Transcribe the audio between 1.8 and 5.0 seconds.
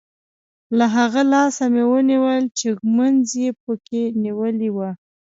ونیول چې ږومنځ یې په کې نیولی وو.